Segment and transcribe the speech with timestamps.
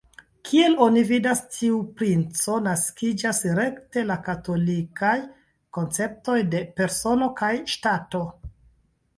[0.49, 5.13] Kiel oni vidas tiu principo naskiĝas rekte la katolikaj
[5.79, 8.25] konceptoj de "persono" kaj "ŝtato".